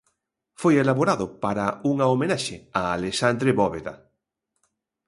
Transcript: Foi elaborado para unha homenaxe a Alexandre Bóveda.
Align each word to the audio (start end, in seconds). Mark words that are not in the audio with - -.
Foi 0.61 0.73
elaborado 0.83 1.25
para 1.43 1.65
unha 1.91 2.05
homenaxe 2.13 2.55
a 2.79 2.81
Alexandre 2.97 3.51
Bóveda. 3.59 3.93